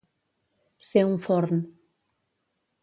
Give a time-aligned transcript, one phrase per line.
[0.89, 1.63] Ser un forn.